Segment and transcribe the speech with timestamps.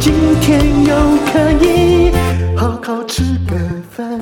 [0.00, 0.94] 今天又
[1.26, 2.12] 可以
[2.56, 3.56] 好好吃个
[3.90, 4.18] 饭。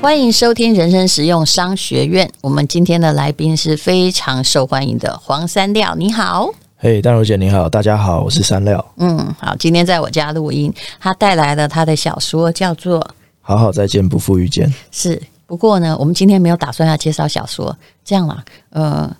[0.00, 2.30] 欢迎收听人生实用商学院。
[2.40, 6.50] 我们今天的来宾是非常受欢迎的黄三料，你好。
[6.78, 8.82] 嘿，淡如姐你好，大家好，我是三料。
[8.96, 13.00] 嗯，好，今天在我家录音，他带来了他的小说，叫做
[13.42, 14.66] 《好好再见，不负遇见》。
[14.90, 19.14] 是，不过呢，我们今天没有打算要介绍小说，这样啦，呃，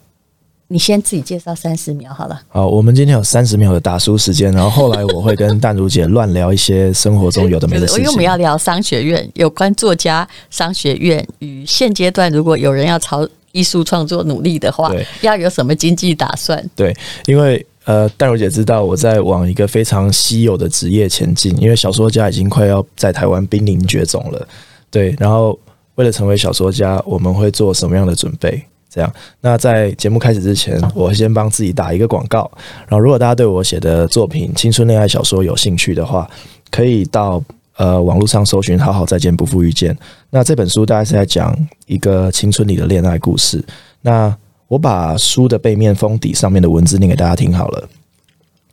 [0.69, 2.41] 你先自己介绍三十秒好了。
[2.49, 8.03] 好，我们今天有三十秒的打书时间，然后后来我会跟淡如姐乱聊一些生活中有的没的事情。
[8.03, 13.29] 因为我们要聊商学院，有关作家商学院与现阶段如果有人要朝。
[13.53, 16.63] 艺术创作努力的话，要有什么经济打算？
[16.77, 16.95] 对，
[17.25, 24.47] 因为呃，淡如姐知道我在往一个非常稀有的职业前进，因为小说家已经快要在台湾濒临绝种了。
[24.91, 25.59] 对，然后
[25.95, 28.63] 为了成为小说家，我们会做什么样的准备？
[28.91, 32.51] 这样，那在节目开始之前，我先帮自己打一个广告。
[32.89, 36.29] 然后，如果大家对我写的作品青春恋爱小说有兴趣的话，
[36.71, 37.43] 可以到。
[37.79, 39.97] 呃，网络上搜寻“好好再见，不负遇见”。
[40.31, 43.65] 那这本书大概是在讲一个青春里的恋爱故事。
[44.01, 47.89] 那我把书的背面封底上面的文字念给大家听好了。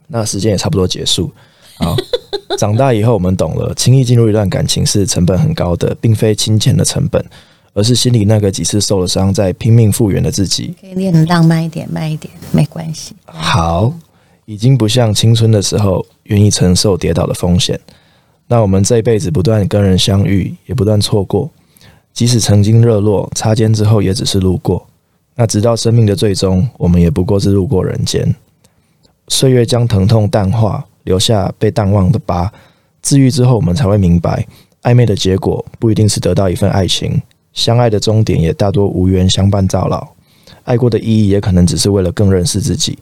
[0.08, 1.30] 那时间也差不多结束。
[1.78, 1.94] 好，
[2.58, 7.24] 长大以后我们懂了，轻易进入一段感情是成本很高的，并非金钱的成本，
[7.76, 10.74] 而是心里那个几次受了伤在拼命复原的自己。
[10.80, 13.14] 可以练得浪漫一点，慢一点，没关系。
[13.26, 13.92] 好，
[14.46, 17.78] 已经不像青春的时候愿意承受跌倒的风险。
[18.48, 21.50] 那我们这一辈子不断跟人相遇，也不断错过，
[22.14, 24.86] 即使曾经热络，擦肩之后也只是路过。
[25.34, 28.34] 那直到生命的最终，我们也不过是路过人间。
[29.28, 32.50] 岁月将疼痛淡化，留下被淡忘的疤。
[33.02, 34.46] 治愈之后，我们才会明白，
[34.82, 37.20] 暧昧的结果不一定是得到一份爱情，
[37.56, 40.06] 相爱的终点也大多无缘相伴到老。
[40.62, 42.96] 爱过的意义，也可能只是为了更认识自己。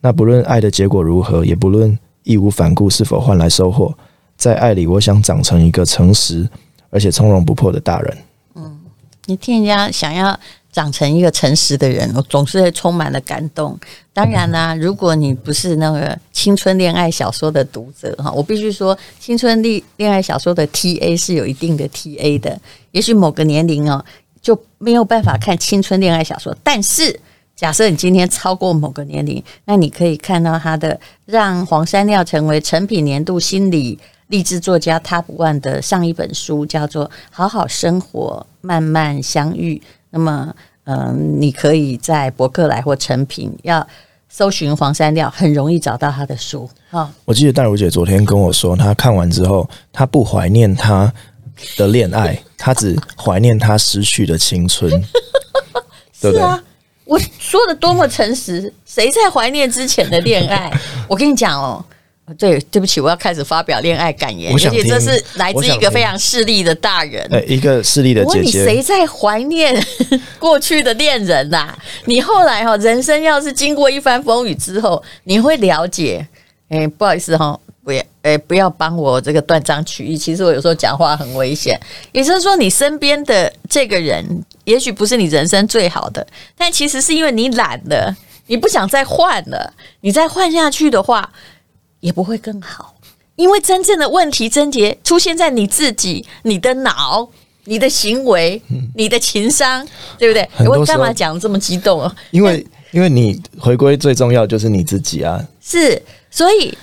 [0.00, 3.96] 那不论爱的结果如何，也不论义无反顾是否换来收获。
[4.36, 6.46] 在爱里，我想长成一个诚实
[6.90, 8.18] 而且从容不迫的大人。
[8.56, 8.80] 嗯，
[9.26, 10.38] 你听人家想要
[10.74, 13.78] 长成一个诚实的人，我总是会充满了感动。
[14.12, 22.60] 当然啦、如果你不是那个青春恋爱小说的读者哈，我必须说，青春恋恋爱小说的 TA 是有一定的 TA 的。
[22.90, 24.04] 也许某个年龄哦，
[24.42, 26.52] 就没有办法看青春恋爱小说。
[26.64, 27.20] 但是，
[27.54, 33.96] 假设你今天超过某个年龄，那你可以看到他的让黄山料成为成品年度心理。
[34.28, 39.76] 励志作家 Top One 的上一本书叫做《好好生活，慢慢相遇》。
[40.14, 40.54] 那么，
[40.84, 43.84] 嗯、呃，你可以在博客来或成品要
[44.28, 46.70] 搜寻黄山料，很容易找到他的书。
[46.88, 51.12] 哈，我记得淡如姐昨天跟我说，她看完之后，她不怀念她
[51.76, 54.88] 的恋爱，她只怀念她失去的青春。
[56.22, 56.38] 对不对？
[56.38, 56.62] 是啊，
[57.04, 60.72] 我说的多么诚实，谁在怀念之前的恋爱？
[61.08, 61.84] 我跟你讲哦。
[62.38, 68.64] 对，对不起，我要开始发表恋爱感言，而且这是来自一个非常势利的大人，一个势利的姐姐。
[68.64, 69.78] 谁在怀念
[70.38, 71.78] 过去的恋人呐、啊？
[72.06, 76.26] 你后来哈，人生要是经过一番风雨之后，你会了解。
[76.70, 80.16] 哎，不好意思哈，不要，哎，不要帮我这个断章取义。
[80.16, 81.78] 其实我有时候讲话很危险，
[82.10, 84.24] 也就是说，你身边的这个人，
[84.64, 91.30] 也许不是你人生最好的，但其实是因为你懒了，你不想再换了，你再换下去的话。
[92.04, 92.94] 也不会更好，
[93.34, 97.26] 因为真正的问题症结出现在你自己、你的脑、
[97.64, 98.60] 你的行为、
[98.94, 99.82] 你的情商，
[100.18, 100.46] 对不对？
[100.68, 102.14] 我干嘛讲这么激动啊？
[102.30, 105.42] 因为，因为你回归最重要就是你自己啊。
[105.62, 106.76] 是，所以。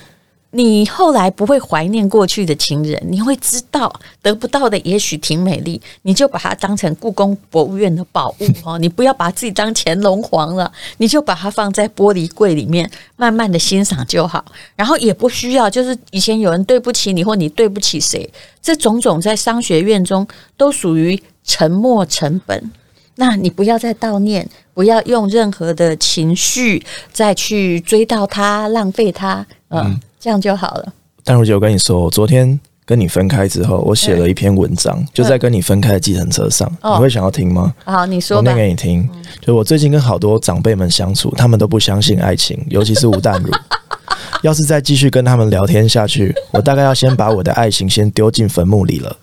[0.54, 3.90] 你后来不会怀念过去的情人，你会知道
[4.20, 8.78] 得不到的也许挺美丽，你就把它当成故宫博物院的宝物 哦。
[8.78, 14.44] 你不要把自己当乾隆皇了，你就把它放在玻璃柜里面，慢慢的欣赏就好。
[14.76, 18.28] 然后也不需要，就是以前有人对不起你，或你对不起谁，
[18.60, 20.28] 这种种在商学院中
[20.58, 22.70] 都属于沉没成本。
[23.14, 29.82] 那你不要再悼念，不要用任何的情绪再去追悼他，浪费它，嗯。
[29.86, 30.92] 嗯这样就好了。
[31.24, 36.70] 淡如姐，我跟你说，我昨天跟你分开之后，我写了一篇文章，就在跟你分开的计程车上。
[36.80, 37.74] 你会想要听吗？
[37.84, 38.52] 好，你说吧。
[38.52, 39.10] 我念给你听。
[39.40, 43.50] 就我最近跟好多长辈们相处，他们都不相信爱情，尤其是吴淡如。
[44.44, 49.16] 要是再继续跟他们聊天下去，我大概要先把我的爱情先丢进坟墓里了。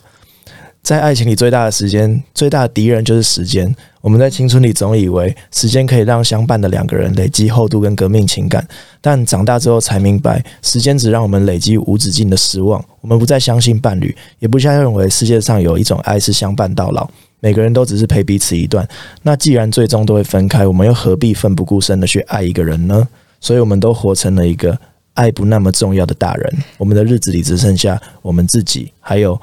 [0.90, 3.72] 在爱情里，最大的时间，最大的敌人就是时间。
[4.02, 8.68] 我们在青春里总以为时间可以让相伴的两个人累积厚度跟革命情感，
[9.00, 12.84] 但长大之后才明白，时间只让我们累积无止境的失望。
[13.02, 17.08] 我们不再相信伴侣，也不再认为世界上有一种爱是相伴到老。
[17.40, 18.88] 每个人都只是陪彼此一段。
[19.22, 23.08] 那既然最终都会分开，我们又何必奋不顾身的去爱一个人呢？
[23.40, 24.76] 所以，我们都活成了一个
[25.14, 26.52] 爱不那么重要的大人。
[26.80, 29.40] 我们的日子里只剩下我们自己，还有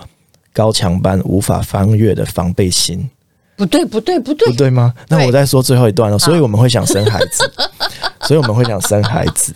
[0.57, 3.07] 高墙般无法翻越的防备心。
[3.57, 4.95] 不对，不对，不对，不对吗？
[5.09, 6.19] 那我再说最后一段了。
[6.19, 7.51] 所以我们会想生孩子，
[8.27, 9.55] 所以我们会想生孩子，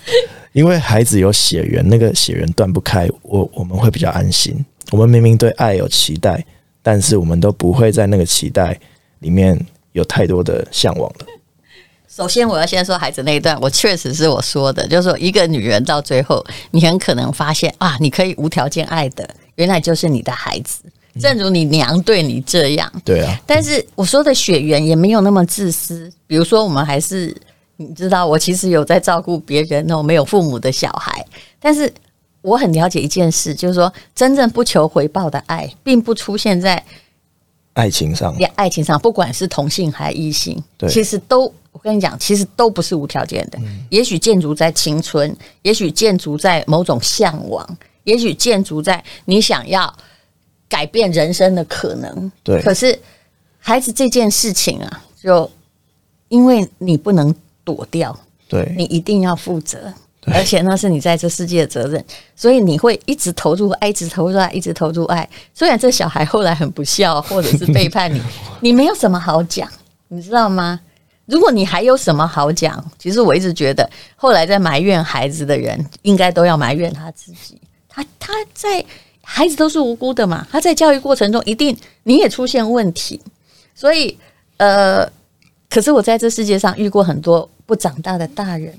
[0.53, 4.63] 因为孩子有血缘，那个血缘断不开，我我们会比较安心。
[4.91, 6.45] 我们明明对爱有期待，
[6.83, 8.79] 但是我们都不会在那个期待
[9.21, 9.59] 里面
[9.93, 11.27] 有太多的向往了。
[12.09, 20.83] 首先，我要先说孩子那一段，我确实是我说的，就是说一个女人到最后，你很可能发现啊，你可以无条件爱的，原来就是你的孩子。
[21.19, 23.41] 正如你娘对你这样，对啊。
[23.47, 26.13] 但是我说的血缘也没有那么自私。
[26.27, 27.35] 比如说，我们还是
[27.77, 31.27] 你知道，我其实有在照顾别人哦，没有父母的小孩。
[31.59, 31.93] 但是
[32.41, 36.81] 我很了解一件事，就是说，真正不求回报的爱，并不出现在
[37.73, 38.33] 爱情上。
[38.55, 43.59] 爱情上，不管是同性还异性，对，其实都我跟你讲，其实都不是无条件的。
[43.59, 43.85] 嗯。
[43.91, 49.93] 也许建筑在青春，也许建筑在某种向往，也许建筑在你想要。
[50.71, 52.63] 改变人生的可能，对。
[52.63, 52.97] 可是
[53.59, 55.51] 孩子这件事情啊，就
[56.29, 57.35] 因为你不能
[57.65, 58.17] 躲掉，
[58.49, 59.93] 对，你一定要负责，
[60.27, 62.03] 而且那是你在这世界的责任，
[62.37, 65.29] 所以你会一直投入爱，一直投入爱，一直投入爱。
[65.53, 68.23] 虽然这小孩后来很不孝，或者是背叛你，
[68.63, 69.69] 你没有什么好讲，
[70.07, 70.81] 你知道吗？
[71.27, 77.61] 如果你还有什么好讲，其实我一直觉得，后来在埋怨孩子的人，应该都要埋怨他自己。
[77.89, 78.85] 他他在。
[79.33, 83.19] 孩子都是无辜的嘛，他在教育过程中一定你也出现问题，
[83.77, 84.19] 所以
[84.57, 85.09] 呃，
[85.69, 88.75] 可是我在这世界上遇过很多不长大的大人，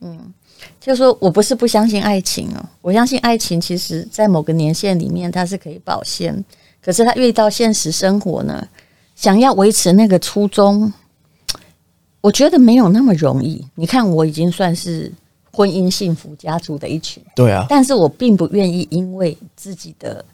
[0.00, 0.32] 嗯，
[0.78, 6.44] 就说我不是不相信爱情哦，我相信爱情其实在某个年限里面它是可以保鲜，
[6.82, 8.68] 可是他遇到现实生活呢，
[9.16, 10.92] 想要维持那个初衷，
[12.20, 13.66] 我觉得没有那么容易。
[13.74, 15.10] 你看我已经算是。
[15.58, 20.24] 婚姻幸福家族的一群，对啊，但是我并不愿意因为自己的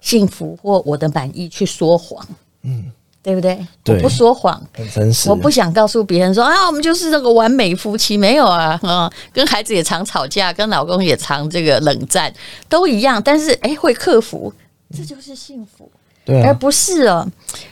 [0.00, 2.24] 幸福或我的满意去说谎，
[2.62, 2.84] 嗯，
[3.20, 3.66] 对不对？
[3.82, 5.28] 对，我不说谎，很真实。
[5.28, 12.32] 我不想告诉别人说啊，我们就是这个完美夫妻，没有啊，啊，跟孩子也常吵架，跟老公也常这个冷战，
[12.68, 13.20] 都一样。
[13.20, 14.52] 但是哎，会克服，
[14.96, 15.90] 这就是幸福，
[16.24, 17.26] 对啊，而不是哦。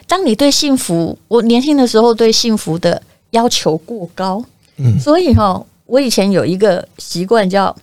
[0.09, 3.01] 当你对幸福，我年轻的时候对幸福的
[3.31, 4.45] 要求过高，
[4.79, 5.67] 嗯，所以哈、哦。
[5.89, 7.75] 我以前有一个习惯，叫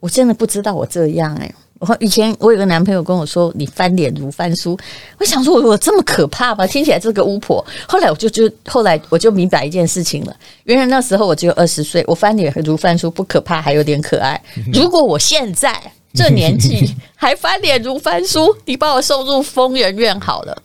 [0.00, 1.54] 我真的不知道我这样哎。
[1.80, 4.78] 我以前我有个男朋友跟我说：“你翻脸如翻书。”
[5.20, 7.62] 我想说：“我我这么可怕吗？”听起来这个巫婆。
[7.86, 10.34] 后来我就就后来我就明白一件事情了。
[10.62, 14.40] 原来那时候我只有二十岁，我翻脸如翻书不可怕，还有点可爱。
[14.72, 15.78] 如果我现在
[16.14, 20.62] 这年纪 还翻脸如翻书，你把我送入疯人院好了。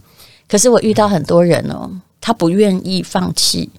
[0.48, 1.92] 可是我遇到很多人哦，
[2.22, 3.70] 他不愿意放弃，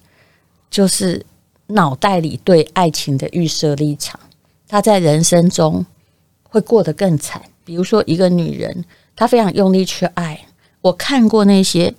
[0.69, 1.25] 就是。
[1.73, 4.19] 脑袋里对爱情的预设立场，
[4.67, 5.85] 她在人生中
[6.43, 7.41] 会过得更惨。
[7.63, 8.85] 比如说，一个女人，
[9.15, 10.39] 她非常用力去爱。
[10.81, 11.93] 我看过那些，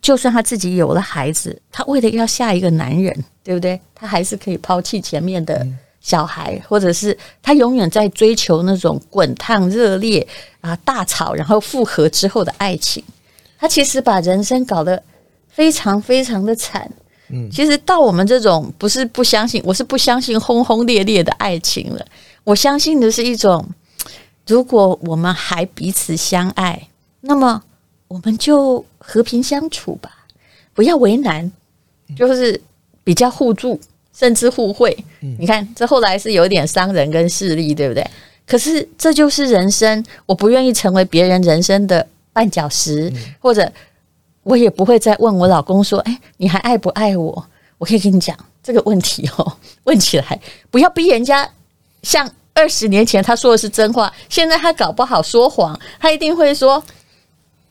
[0.00, 3.80] 就算她自己有了孩子，她为了要下一个男人，对不对？
[3.94, 5.66] 她还是可以抛弃前面的
[6.00, 10.26] 小孩，或者是她永远在追求那种滚烫热烈
[10.60, 13.02] 啊、大吵然后复合之后的爱情。
[13.58, 15.02] 她其实把人生搞得
[15.48, 16.88] 非常非常的惨。
[17.30, 22.04] 嗯，其实到我们这种不是不相信，我是不相信轰轰烈烈的爱情了。
[22.44, 23.66] 我相信的是一种，
[24.46, 26.88] 如果我们还彼此相爱，
[27.20, 27.62] 那么
[28.08, 30.10] 我们就和平相处吧，
[30.72, 31.50] 不要为难，
[32.16, 32.58] 就是
[33.04, 33.78] 比较互助，
[34.16, 34.96] 甚至互惠。
[35.38, 38.06] 你看，这后来是有点伤人跟势利，对不对？
[38.46, 43.70] 可是这就是人生，我不愿意成为别人人生的绊脚石，或者。
[44.48, 49.52] 我也不会再问我老公说：“哎，你还爱不爱我？”我可以跟你讲这个问题哦，
[49.84, 50.40] 问起来
[50.70, 51.48] 不要逼人家
[52.02, 56.82] 像二十年前他说的是真话，现在他搞不好说谎，他一定会说：“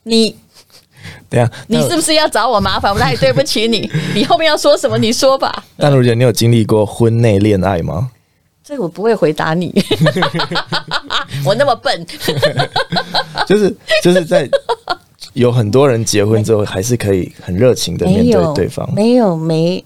[0.03, 0.37] 你，
[1.29, 2.93] 对啊，你是不是要找我麻烦？
[2.93, 3.89] 我哪里对不起你？
[4.13, 4.97] 你后面要说什么？
[4.99, 5.63] 你说吧。
[5.77, 8.11] ”但如姐，你有经历过婚内恋爱吗？
[8.63, 9.73] 这个我不会回答你，
[11.43, 12.05] 我那么笨，
[13.47, 14.47] 就是就是在。
[15.37, 19.83] 有很多人结婚之后还是可以很热情的面对对方，没有没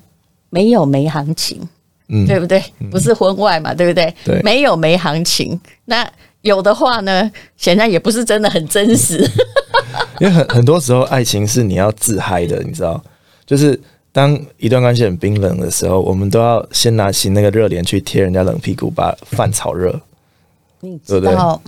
[0.50, 1.60] 没有没行情，
[2.08, 2.64] 嗯，对不对？
[2.90, 4.14] 不是婚外嘛，对不对？
[4.24, 5.60] 对，没有没行情。
[5.86, 6.10] 那
[6.42, 9.30] 有的话呢，显然也不是真的很真实。
[10.22, 13.04] 因为很很多时候，爱情是你要自嗨的，你知道，
[13.46, 13.78] 就是
[14.14, 20.00] 当一段关系很冰冷的时候，我们都要先拿起那个热脸去贴人家冷屁股，把饭炒热。
[20.80, 21.62] 你知道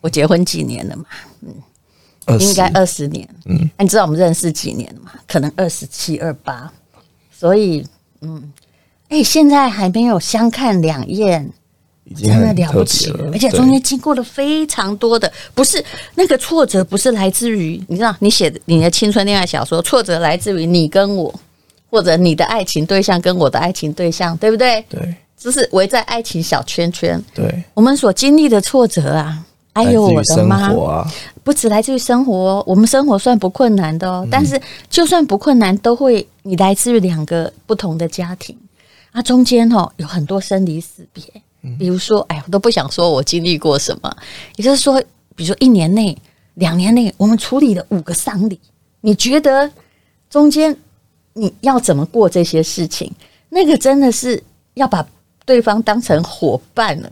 [0.00, 1.04] 我结婚几年了嘛？
[1.42, 1.52] 嗯。
[2.40, 5.12] 应该二十年，嗯，你知道我们认识几年了吗？
[5.28, 6.72] 可能二十七、二八，
[7.30, 7.86] 所以，
[8.22, 8.52] 嗯，
[9.08, 11.48] 哎，现在还没有相看两厌，
[12.16, 21.32] 真的了不起了，而且中间经过了非常多的，不是那个挫折，不是来自于你知道，你写的你的青春恋爱小说，挫折来自于你跟我，
[21.90, 24.82] 或者你的爱情对象跟我的爱情对象，对不对？
[24.88, 29.44] 对，就是围在爱情小圈圈，对，我们所经历的挫折啊。
[29.74, 30.72] 哎呦，我的妈！
[31.42, 34.26] 不止来自于生活，我们生活算不困难的哦。
[34.30, 38.56] 但是就算不困难，都会你来自于两个不同的家庭
[39.10, 41.22] 啊，中间哦有很多生离死别。
[41.76, 44.16] 比如说，哎，我都不想说我经历过什么。
[44.54, 45.02] 也就是说，
[45.34, 46.16] 比如说一年内、
[46.54, 48.60] 两年内，我们处理了五个丧礼。
[49.00, 49.68] 你觉得
[50.30, 50.76] 中间
[51.32, 53.10] 你要怎么过这些事情？
[53.48, 54.40] 那个真的是
[54.74, 55.04] 要把
[55.44, 57.10] 对方当成伙伴了，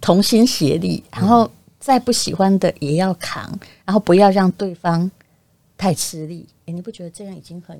[0.00, 1.50] 同心协力，然后。
[1.80, 5.10] 再不喜欢的也要扛，然后不要让对方
[5.78, 6.46] 太吃力。
[6.66, 7.76] 诶，你不觉得这样已经很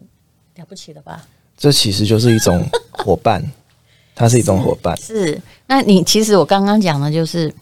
[0.57, 1.25] 了不起了吧？
[1.57, 3.45] 这其实就是一种伙伴，
[4.17, 4.97] 它是一种伙伴。
[4.97, 7.55] 是，是，那你其实我刚刚讲的，就是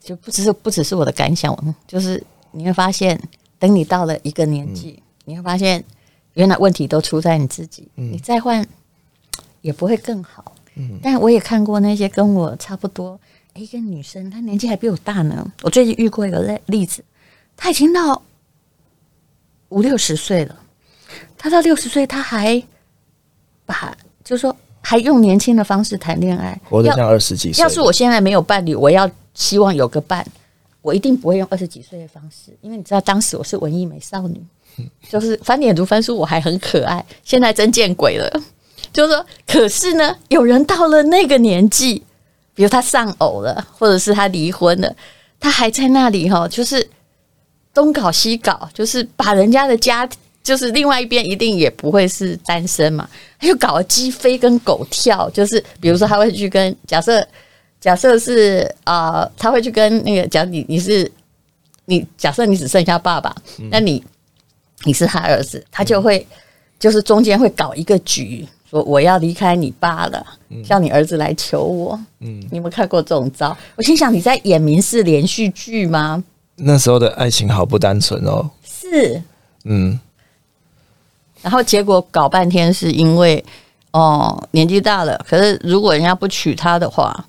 [0.00, 3.16] 就不只是不只是我的感想，就是你会发现，
[3.60, 5.82] 等你到了一个年纪，嗯、你会发现
[6.34, 7.88] 原来问题都出在你自己。
[7.94, 8.66] 嗯、你再换
[9.60, 10.52] 也不会更好。
[10.74, 13.18] 嗯，但我也看过那些跟我差不多。
[13.56, 15.52] 一个女生，她年纪还比我大呢。
[15.62, 17.02] 我最近遇过一个例例子，
[17.56, 18.22] 她已经到
[19.70, 20.56] 五六十岁了。
[21.38, 22.62] 她到六十岁，她还
[23.64, 27.62] 把，就是说，还用年轻的方式谈恋爱，活得像二十几岁。
[27.62, 30.26] 要是我现在没有伴侣，我要希望有个伴，
[30.82, 34.40] 我一定不会用二十几岁的方式，因为你知道，当时我是文艺美少女，
[35.08, 37.04] 就是翻脸读翻书，我还很可爱。
[37.24, 38.42] 现在真见鬼了，
[38.92, 42.02] 就是说，可是呢，有人到了那个年纪。
[42.56, 44.92] 比如他丧偶了，或者是他离婚了，
[45.38, 46.84] 他还在那里哈，就是
[47.74, 50.08] 东搞西搞，就是把人家的家，
[50.42, 53.06] 就是另外一边一定也不会是单身嘛，
[53.38, 57.24] 他又搞鸡飞跟狗跳，就是比如说他会去跟假设
[57.78, 61.10] 假设是啊、他会去跟那个假如你你是
[61.84, 63.36] 你假设你只剩下爸爸，
[63.70, 64.02] 那你
[64.84, 66.26] 你是他儿子，他就会
[66.80, 68.48] 就是中间会搞一个局。
[68.68, 70.26] 说我要离开你爸了，
[70.64, 71.98] 叫你儿子来求我。
[72.20, 73.56] 嗯，你有没有看过这种招？
[73.76, 76.22] 我心想你在演民事连续剧吗？
[76.56, 78.50] 那时候的爱情好不单纯哦。
[78.64, 79.22] 是，
[79.64, 79.98] 嗯。
[81.42, 83.44] 然后结果搞半天是因为
[83.92, 87.24] 哦年纪大了，可是如果人家不娶她的话，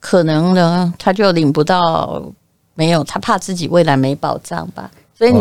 [0.00, 2.22] 可能呢他就领不到，
[2.74, 4.90] 没有他怕自己未来没保障吧。
[5.16, 5.40] 所以你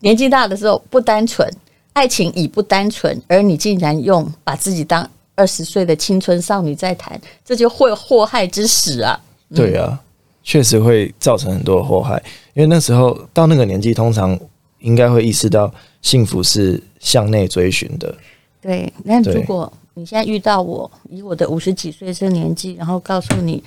[0.00, 1.48] 年纪大的时候不单纯。
[1.96, 9.18] 爱情已不单纯，而你竟然用把自己当二十岁的青春少女在谈，这就会祸害之始啊！
[9.54, 9.98] 对啊，
[10.42, 12.22] 确实会造成很多祸害。
[12.52, 14.38] 因为那时候到那个年纪，通常
[14.80, 15.72] 应该会意识到
[16.02, 18.14] 幸福是向内追寻的。
[18.60, 23.64] 对，那如果你现在遇到我，以我的五十几岁这年纪，然后告诉你，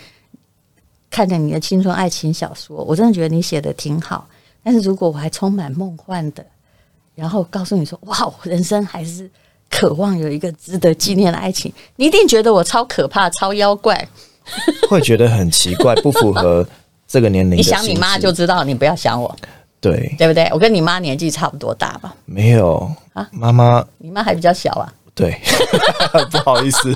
[1.10, 4.28] 看着你的青春爱情小说，我真的觉得你写的挺好。
[4.64, 6.46] 但是如果我还充满梦幻的。
[7.20, 9.30] 然后告诉你说：“哇，我人生还是
[9.70, 14.08] 渴望有一个值得纪念的爱情。”你一定觉得我超可怕、超妖怪，
[14.90, 16.66] 会觉得很奇怪，不符合
[17.08, 17.58] 这个年龄。
[17.58, 19.36] 你想你妈就知道，你不要想我。
[19.82, 20.50] 对，对不对？
[20.52, 22.14] 我跟你妈年纪差不多大吧？
[22.26, 24.92] 没有啊，妈妈，你妈还比较小啊。
[25.16, 25.38] 对，
[26.32, 26.96] 不好意思。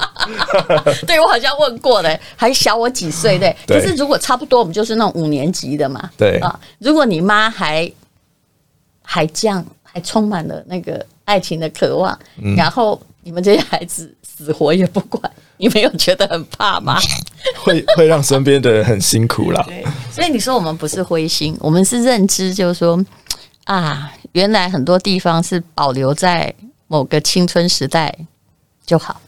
[1.05, 3.37] 对，我好像问过的，还小我几岁？
[3.37, 6.09] 对，可是如果差不多，我们就是那种五年级的嘛。
[6.17, 7.91] 对啊，如果你妈还
[9.01, 9.65] 还这样。
[9.93, 16.97] 还充满了那个爱情的渴望，嗯、然后你们这些孩子死活也不管，你没有觉得很怕吗？
[17.63, 19.63] 会会让身边的人很辛苦啦。
[19.67, 23.05] 对，所以你说我们不是灰心，我们是认知，就是说
[23.65, 26.51] 啊，原来很多地方是保留在
[26.87, 28.11] 某个青春时代
[28.87, 29.21] 就好。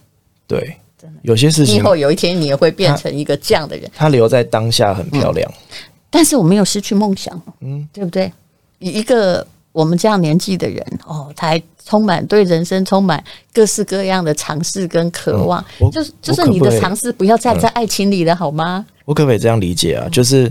[0.47, 0.75] 对，
[1.21, 3.87] 有些事情，以后有一天你也会变成一个这样的人。
[3.95, 5.77] 他留在当下很漂亮，嗯、
[6.09, 8.33] 但是我没有失去梦想，嗯，对不对？
[8.79, 9.45] 以一个。
[9.75, 13.21] 我们这样年纪的人哦，他还充满对人生充满
[13.53, 18.85] 各式各样的尝试跟渴望，嗯、就是就是你的尝试不要再在爱情里了，好吗？
[19.03, 20.07] 我可不可以这样理解啊？
[20.09, 20.49] 就是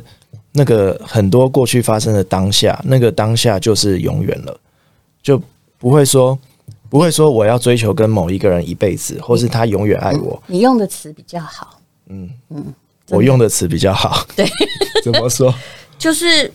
[0.53, 4.55] 那个很多过去发生的当下，那个当下就是永远了，
[5.23, 5.41] 就
[5.79, 6.39] 不会说
[6.91, 10.41] 不会说我要追求跟某一个人一辈子，或是他永远爱我。
[10.47, 11.81] 你用的词比较好。
[12.11, 12.63] 嗯嗯，
[13.09, 14.27] 我用的词比较好。
[14.37, 14.47] 对，
[15.03, 15.53] 怎么说？
[15.97, 16.53] 就是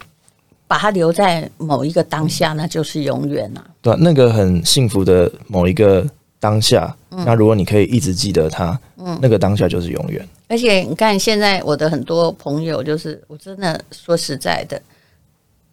[0.70, 3.66] 把它留在某一个当下，那就是永远啊。
[3.82, 6.06] 对，那个很幸福的某一个
[6.40, 6.96] 当下。
[7.10, 10.24] 那如果你可以一直记得它，嗯，那个当下就是永远。
[10.48, 14.80] 而且你看，现在我的很多朋友，就是我真的说实在的，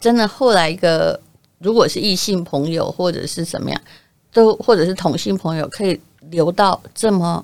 [0.00, 1.20] 真的后来一个，
[1.58, 3.78] 如果是异性朋友或者是怎么样。
[4.32, 5.98] 都或者是同性朋友可以
[6.28, 7.42] 留到这么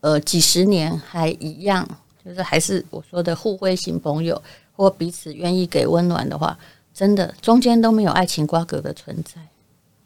[0.00, 1.86] 呃几十年还一样，
[2.24, 4.40] 就是还是我说的互惠型朋友，
[4.74, 6.58] 或彼此愿意给温暖的话，
[6.92, 9.40] 真的中间都没有爱情瓜葛的存在，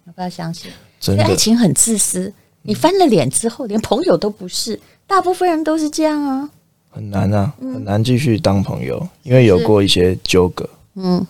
[0.07, 0.71] 要不要相信？
[1.01, 2.33] 真的，爱情很自私，
[2.63, 6.51] 你翻了脸之后连朋友都不是，大部分人都是这样啊，
[6.91, 10.69] 很难啊，很难继续当朋友，因为有过一些纠葛。
[10.95, 11.27] 嗯，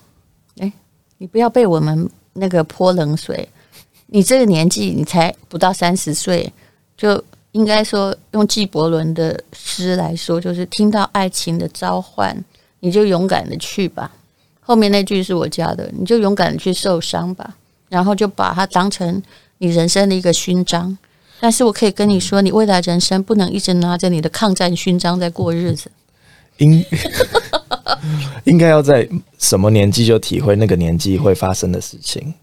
[0.59, 0.73] 哎，
[1.19, 3.49] 你不要被我们那个泼冷水。
[4.11, 6.51] 你这个年纪，你才不到三十岁，
[6.97, 12.35] 就应该说用纪伯伦的诗来说，就是听到爱情的召唤，
[12.81, 14.11] 你就勇敢的去吧。
[14.61, 17.55] 后面那句是我加的，你就勇敢的去受伤吧，
[17.89, 19.23] 然后就把它当成
[19.59, 20.97] 你人生的一个勋章。
[21.41, 25.91] 但是我可以跟你说，你未来人生不能一直拿着你的抗战勋章在过日子。
[26.59, 26.85] 应
[28.45, 29.09] 应该要在
[29.39, 32.35] 什么年纪就体会那个年纪会发生的事情。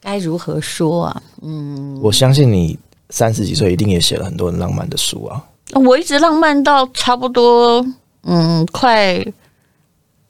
[0.00, 1.22] 该如何说啊？
[1.42, 2.76] 嗯，我相信你
[3.10, 5.44] 三十几岁一定也写了很多很浪漫的书啊。
[5.74, 7.86] 我一直浪漫到差不多，
[8.22, 9.24] 嗯，快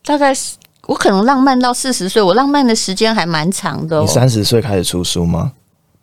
[0.04, 2.20] 大概是我可能浪漫到四十岁。
[2.22, 4.00] 我浪漫的时间还蛮长的哦。
[4.02, 5.52] 你三十岁开始出书吗？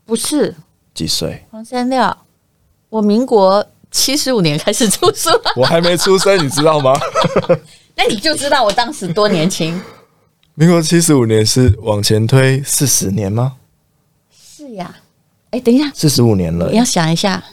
[0.06, 0.54] 不是，
[0.94, 1.46] 几岁？
[1.50, 2.16] 黄山料，
[2.90, 6.94] 我民国七十五年开始出书， 我还没出生，你知道吗？
[7.96, 9.82] 那你就知道我当时多年轻。
[10.54, 13.54] 民国七十五年是往前推四十年吗？
[14.32, 14.94] 是呀，
[15.52, 16.70] 哎，等一下，四十五年了。
[16.70, 17.44] 你要想一下，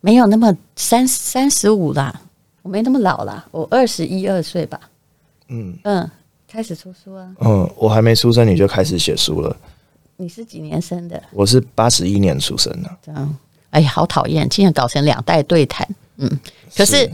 [0.00, 2.20] 没有那么三三十五啦，
[2.62, 4.80] 我没那么老啦，我二十一二岁吧。
[5.48, 6.10] 嗯嗯，
[6.48, 7.28] 开始出书啊。
[7.40, 9.54] 嗯，我还没出生你就开始写书了。
[10.16, 11.22] 你是几年生的？
[11.32, 12.90] 我是八十一年出生的。
[13.04, 13.36] 这样，
[13.70, 15.86] 哎呀，好讨厌，竟然搞成两代对谈。
[16.16, 16.28] 嗯，
[16.76, 17.12] 可是，是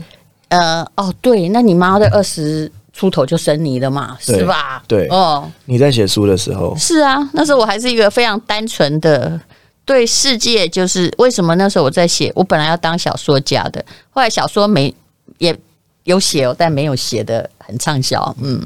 [0.49, 2.71] 呃，哦，对，那你妈的二十。
[2.91, 4.83] 出头就生你了嘛，是吧？
[4.85, 9.39] 对哦，你在写书的时候是啊，那时候我还是一个非常单纯的
[9.85, 14.93] 对世界，就是为什么那时候我在写，我本来要当小说家的，后来小说没
[15.39, 15.59] 也
[16.03, 18.61] 有写哦，但没有写的很畅销，嗯。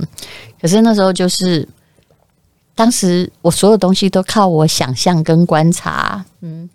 [0.61, 1.67] 可是那时候就是
[2.75, 6.69] 当时我所有东西都靠我想象跟观察，嗯，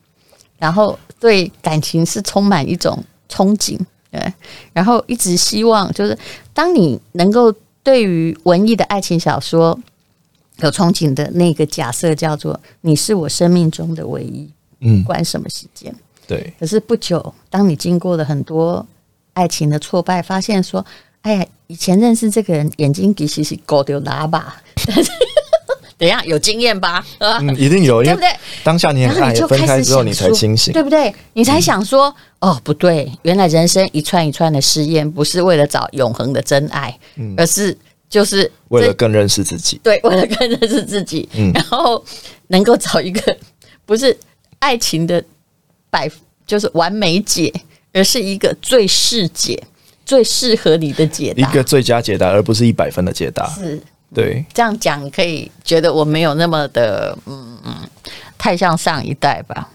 [0.58, 3.78] 然后对感情是充满一种憧憬。
[4.10, 4.32] 对，
[4.72, 6.16] 然后一直希望，就是
[6.54, 9.78] 当你能够对于文艺的爱情小说
[10.60, 15.94] 有憧憬的那个假设，叫做你是我生命中的唯一，嗯，不管什么时间，
[16.26, 16.50] 对。
[16.58, 18.84] 可是不久，当你经过了很多
[19.38, 20.84] 爱情的挫败，发现说，
[21.22, 24.56] 哎呀，以前认识这个人，眼睛其实是狗丢喇叭。
[25.96, 27.04] 等一下，有经验吧？
[27.18, 28.28] 嗯，一定有，对不对？
[28.64, 31.14] 当下你很爱，分开之后你才清醒，对不对？
[31.34, 37.76] 你才想说，嗯、哦，不对，原来人生一串一串的试验，不是为了找永恒的真爱，嗯、而是
[38.08, 39.80] 就是为了更认识自己。
[39.84, 42.04] 对，为了更认识自己，嗯、然后
[42.48, 43.36] 能够找一个
[43.86, 44.16] 不是
[44.58, 45.22] 爱情的
[45.90, 46.10] 百，
[46.46, 47.52] 就是完美解，
[47.92, 49.62] 而是一个最适解、
[50.04, 53.48] 最适合你的解答，一个最佳解答，而不是一百分的解答。
[53.48, 53.80] 是。
[54.14, 57.74] 对，这样讲可以觉得我没有那么的，嗯嗯，
[58.38, 59.68] 太像上一代吧。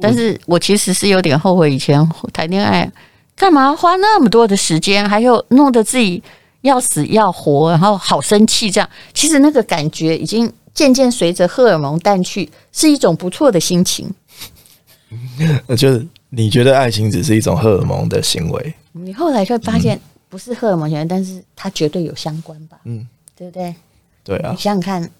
[0.00, 2.00] 但是我其实是有点后悔以前
[2.32, 2.88] 谈恋爱，
[3.34, 6.22] 干嘛花那么多的时间，还有弄得自己
[6.60, 8.70] 要死要活，然后好生气。
[8.70, 14.08] 这样其实那个感觉已经渐渐随着荷尔蒙淡去，是一种不错的心情。
[15.76, 22.78] 就是你觉得爱情只是一种荷尔蒙的行为，你后来会发现不是荷尔蒙行为，但是它绝对有相关吧？
[22.84, 23.06] 嗯。
[23.38, 23.72] 对不对？
[24.24, 25.10] 对啊，你想想看，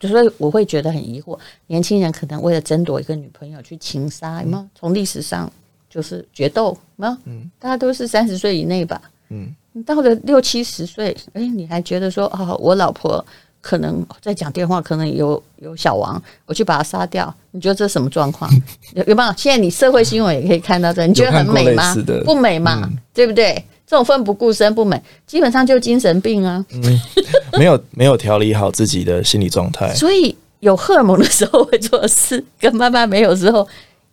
[0.00, 4.68] 就所以我会觉得很疑惑，年轻人可能为了争夺一个女朋友去情杀，有没有？
[4.74, 5.48] 从历史上
[5.88, 7.16] 就是决斗，有没有？
[7.26, 9.00] 嗯，大家都是三十岁以内吧？
[9.28, 13.24] 嗯，你到了六七十岁，哎，你还觉得说，哦，我老婆
[13.64, 18.50] 可能在讲电话，可能有有小王，我去把他杀掉，你觉得这是什么状况？
[18.94, 19.34] 有有没有？
[19.38, 21.94] 现在你社会新闻也可以看到这，你觉得很美吗？
[22.26, 23.64] 不美嘛，嗯、对不对？
[23.86, 26.62] 这种奋不顾身不美，基本上就是精神病啊！
[26.74, 27.00] 嗯，
[27.58, 33.66] 没有没有调理好自己的心理状态，所以有荷尔蒙的时候会做事，跟妈妈没有时候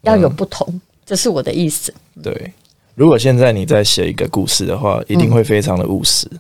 [0.04, 1.94] 要有不同，嗯、这是我的意思。
[2.24, 2.54] 对，
[2.96, 6.26] 如果现在你在写一个故事的话，一定会非常的务实。
[6.32, 6.40] 嗯、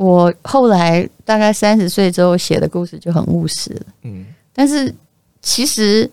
[0.00, 3.86] 我后来大概三十岁之后写的故事就很务实了。
[4.04, 4.92] 嗯，但是
[5.42, 6.10] 其实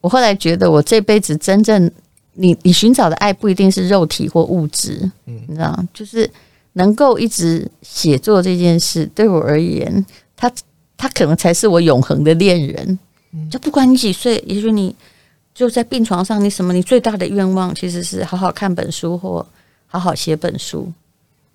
[0.00, 1.90] 我后来觉得，我这辈子真正
[2.34, 6.30] 你你寻找的爱不一定是肉体或物质，嗯，你知道，就是
[6.74, 10.48] 能够一直写作这件事，对我而言，他
[10.96, 12.96] 他可能才是我永恒的恋人。
[13.50, 14.94] 就不管你几岁，也许你
[15.52, 16.72] 就在病床上，你什么？
[16.72, 19.44] 你最大的愿望其实是好好看本书或
[19.88, 20.92] 好好写本书，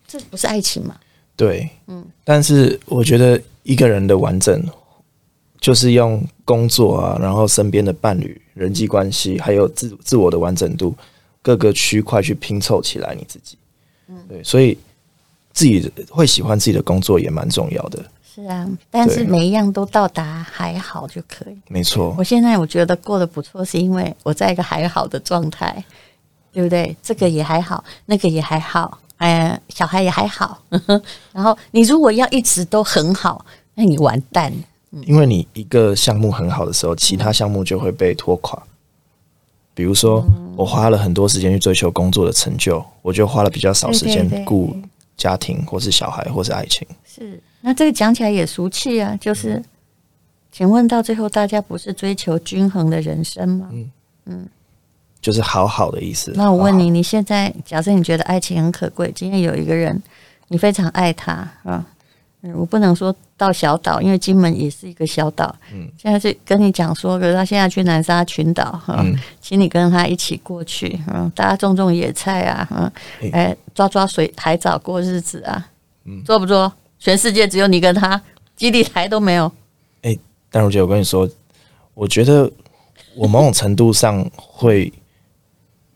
[0.06, 0.94] 这不是爱情吗？
[1.40, 2.06] 对，嗯。
[2.26, 4.62] 但是我觉得一个人的完整，
[5.62, 10.94] 就是用工作啊，然后身边的伴侣、人际关系，还有自自我的完整度，
[11.42, 13.58] 各个区块去拼凑起来你自己。
[14.10, 14.78] 嗯，对，所以
[15.54, 18.04] 自己会喜欢自己的工作也蛮重要的。
[18.22, 21.58] 是啊，但是每一样都到达还好就可以。
[21.70, 25.82] 没错，我现在我觉得过得不错，是因为我在一个还好的状态，
[26.52, 26.96] 对不对？
[27.02, 30.62] 这个也还好，那个也还好，哎，小孩也还好。
[31.32, 34.52] 然后你如果要一直都很好，那你完蛋。
[35.06, 38.62] 因为你一个项目很好的时候，其他项目就会被拖垮。
[39.76, 40.26] 比如说，
[40.58, 44.76] 我花了很多时间去追求工作的成就，我就花了比较少时间顾
[45.16, 46.88] 家庭，或是小孩，或是爱情。
[47.06, 47.40] 是。
[47.62, 49.64] 那这个讲起来也俗气啊，就是，
[50.52, 53.70] 请问到最后，大家不是追求均衡的人生吗？
[53.72, 53.92] 嗯
[54.26, 54.48] 嗯，
[55.22, 56.32] 就是好好的意思。
[56.36, 60.02] 那我问你，你现在假设你觉得爱情很可贵，今天有一个人，
[60.48, 61.86] 你非常爱他啊，
[62.42, 65.54] 嗯，我不能说到小岛，因为金门也是一个小岛。
[65.74, 69.06] 嗯，现在是跟你讲说，可是他现在去南沙群岛哈，
[69.42, 75.68] 请你跟他一起过去，嗯，大家种种野菜啊，嗯，哎，抓抓水海藻过日子啊，
[76.06, 76.72] 嗯，做不做？
[77.02, 78.22] 全世界只有你跟他，
[78.58, 79.46] 基地台都没有。
[80.02, 80.20] 哎、欸，
[80.52, 81.30] 淡如姐，我跟你说，
[81.94, 82.52] 我觉得
[83.16, 84.92] 我某种程度上会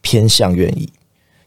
[0.04, 0.88] 偏向愿意。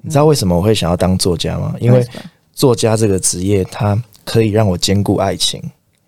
[0.01, 1.77] 你知道为什么我会想要当作家吗？
[1.79, 2.05] 因为
[2.53, 5.63] 作家这个职业，它可以让我兼顾爱情。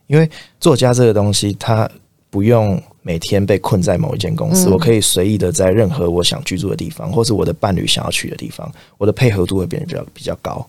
[0.08, 1.88] 因为作家这个东西，它
[2.30, 10.66] 不用每天被困在某一间公司，我可以随意的在任何我想居住的地方，或是我的伴侣想要去的地方，我的配合度会变得比较比较高。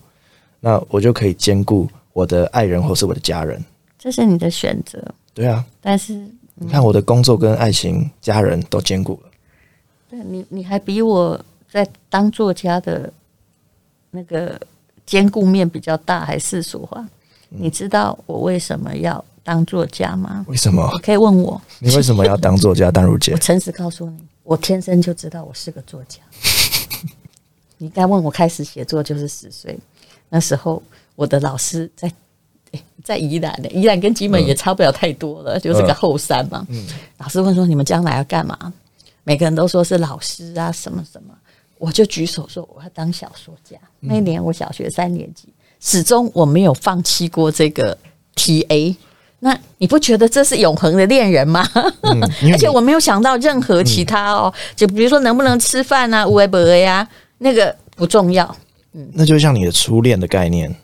[0.59, 1.89] 那我就可以兼顾。
[2.11, 3.63] 我的爱人或是我的家人，
[3.97, 5.01] 这是你的选择。
[5.33, 9.29] 对啊，但是、嗯、你看，我的工作跟爱情、家人都兼顾了。
[10.09, 11.39] 对你，你还比我
[11.71, 13.12] 在当作家的
[14.12, 14.60] 那个
[15.05, 17.05] 兼顾面比较大，还是俗话？
[17.49, 20.45] 你知道我为什么要当作家吗？
[20.47, 20.89] 为什么？
[20.93, 22.89] 你可以问我，你为什么要当作家？
[22.91, 26.19] 淡如姐，我诚实告诉你，我天生就知道我是个作家。
[27.77, 29.77] 你该问我开始写作就是十岁，
[30.29, 30.82] 那时候。
[31.19, 32.10] 我的老师在
[33.03, 36.65] 在宜兰的宜兰跟金门也差不了太多了，嗯、就是个后山嘛。
[36.69, 38.58] 嗯、老师问说：“你们将来要干嘛？”
[39.25, 41.34] 每个人都说是老师啊，什么什么。
[41.79, 43.75] 我就举手说：“我要当小说家。
[44.01, 45.47] 嗯”那年我小学三年级，
[45.79, 47.97] 始终我没有放弃过这个
[48.35, 48.95] TA。
[49.39, 51.65] 那你不觉得这是永恒的恋人吗？
[52.01, 58.53] 嗯、 而且我没有想到任何其他哦，嗯、就比如说能不能吃饭啊，微博呀，那个不重要。
[58.91, 60.75] 嗯，那就像你的初恋的概念。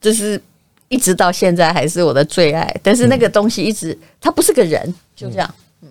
[0.00, 0.40] 就是
[0.88, 5.54] 一直到现在还是我的最爱，但是那个东西一直它不是个人，就这样。
[5.82, 5.88] 嗯，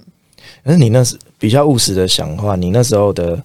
[0.63, 3.43] 可是你那时比较务实的想的话，你那时候的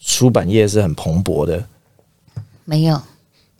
[0.00, 1.64] 出版业是很蓬勃的。
[2.64, 3.00] 没有，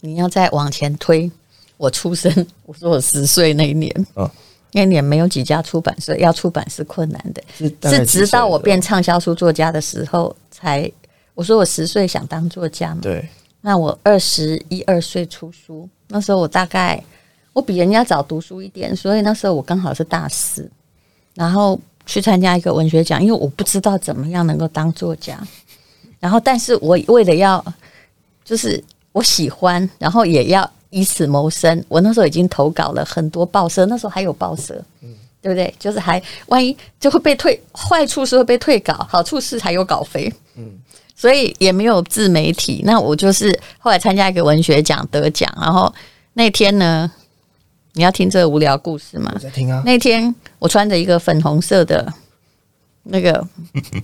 [0.01, 1.31] 你要再往前推，
[1.77, 2.33] 我出生，
[2.67, 4.29] 我说我十岁那一年，嗯，
[4.73, 10.91] 那一年没有几家出版社，要出版是困难的，是直到我变畅销书作家的时候才。
[11.35, 13.25] 我说我十岁想当作家嘛，对。
[13.61, 17.01] 那我二十一二岁出书，那时候我大概
[17.53, 20.69] 我比人家早读书一点，所以那时候我刚好是大四，
[21.35, 25.41] 然后去参加一个文学奖，因为我不知道怎么样能够当作家，
[26.21, 27.65] 然后但是我为了要
[28.45, 35.73] 就是我喜欢，然后也要以此谋生，我那时候已经投稿了很多报社，那时候还有报社，嗯，对不对？
[35.79, 40.79] 就是还万一就会被退，坏处是会被退稿，好处是还有稿费，嗯。
[41.21, 45.93] 所以也没有自媒体，那我就是后来参加一个文学奖得奖，然后
[46.35, 47.11] 那天呢，
[47.95, 49.35] 你要听这个无聊故事吗？
[49.41, 49.83] 在听啊。
[49.85, 52.07] 那天我穿着一个粉红色的，
[53.09, 53.45] 那个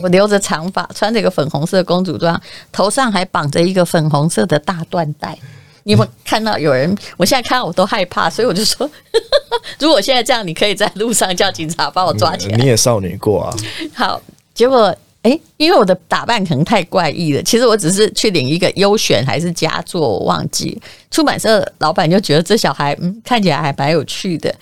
[0.00, 2.40] 我留着长发，穿着一个粉红色公主装，
[2.72, 5.38] 头上还绑着一个粉红色的大缎带。
[5.84, 6.96] 你有没有看到有人？
[7.16, 8.90] 我现在看到我都害怕，所以我就说，
[9.78, 12.56] 如果现在这样，你可以在路上叫警察把我抓起来。
[12.56, 13.56] 你也少女过啊？
[13.94, 14.20] 好，
[14.54, 14.94] 结果。
[15.24, 17.42] 诶，因为我的打扮可能太怪异了。
[17.42, 20.78] 其实我只是去领一个优选还是佳作，我忘记。
[21.10, 24.54] 出版社老板就觉得这小孩嗯看起来还蛮有趣的，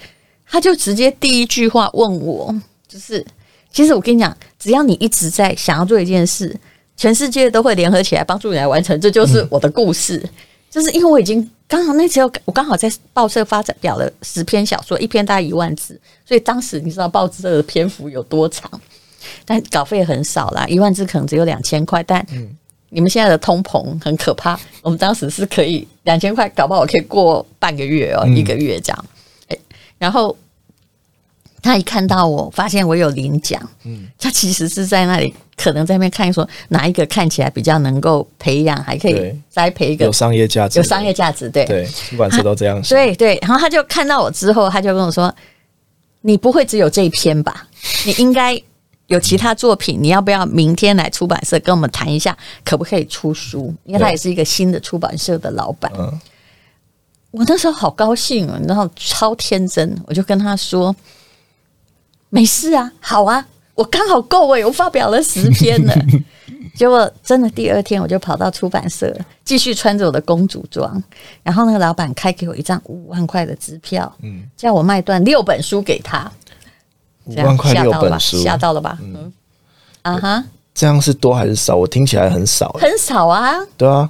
[0.48, 2.54] 他就直接第一句话问我，
[2.86, 3.26] 就是
[3.72, 6.54] 其实我跟你讲，只要你一直在想要做一件事，
[6.96, 9.00] 全世界都会联合起来帮助你来完成。
[9.00, 10.30] 这就是我的故事，嗯、
[10.70, 18.70] 就是因为我已经刚好那时候我刚好在报社发表了十篇小说，一篇大概一万字，所以当时你知道报纸的篇幅有多长。
[19.46, 22.24] 但稿费很少啦，一万字可能只有两千块，但
[22.90, 29.04] 你们现在的通膨很可怕，我们当时是可以两千块，搞不好我可以过半个月哦，一个月这样。
[29.48, 29.56] 哎，
[29.96, 30.36] 然后。
[31.62, 43.38] 他一看到我，发现我有领奖，嗯，他其实是在那里，可能在那边看说哪一个看起来比较能够培养，还可以栽培一个有商业价值，有商业价值，对对，出版社都这样，对对。
[43.40, 45.32] 然后他就看到我之后，他就跟我说
[46.22, 47.68] ：“你不会只有这一篇吧？
[48.04, 48.60] 你应该
[49.06, 53.72] 有其他作品，你要不要明天来出版社跟我们谈一下，可不可以出书？
[53.84, 56.20] 因为他也是一个新的出版社的老板。”嗯，
[57.30, 60.92] 我那时候好高兴哦，然后超天真，我就跟他说。
[62.34, 65.94] 没事啊，好啊，我刚好够哎，我发表了十篇了。
[66.74, 69.14] 结果真的第二天我就跑到出版社，
[69.44, 71.02] 继续穿着我的公主装。
[71.42, 76.32] 然后那个老板开给我一张五万块的支票，嗯，叫我卖断六本书给他。
[77.24, 78.98] 五万块六本书，吓到了吧？
[79.02, 79.30] 嗯，
[80.00, 81.76] 啊哈，这样是多还是少？
[81.76, 83.54] 我听起来很少，很少啊。
[83.76, 84.08] 对啊，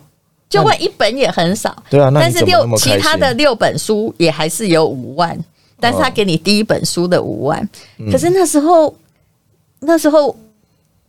[0.48, 1.74] 就卖一本也很少。
[1.90, 5.36] 对啊，但是六其他的六本书也还是有五万。
[5.82, 7.68] 但是他给你第一本书的五万，
[8.12, 8.94] 可是那时候，
[9.80, 10.34] 那时候